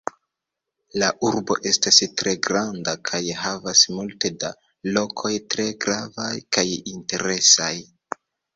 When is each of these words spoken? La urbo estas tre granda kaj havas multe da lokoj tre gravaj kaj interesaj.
La 1.01 1.09
urbo 1.27 1.57
estas 1.71 1.99
tre 2.21 2.33
granda 2.47 2.95
kaj 3.11 3.21
havas 3.43 3.85
multe 3.99 4.33
da 4.45 4.51
lokoj 4.97 5.33
tre 5.55 5.69
gravaj 5.87 6.33
kaj 6.59 6.67
interesaj. 6.97 7.73